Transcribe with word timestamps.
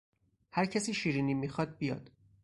هر 0.51 0.65
کسی 0.65 0.93
شیرینی 0.93 1.33
میخواد 1.33 1.77
بیاد 1.77 2.11